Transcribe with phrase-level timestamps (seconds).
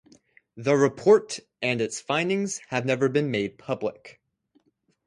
[0.57, 4.19] The report and its findings have never been made public.